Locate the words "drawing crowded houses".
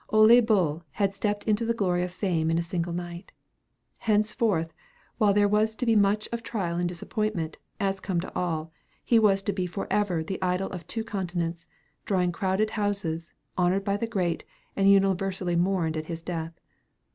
12.03-13.33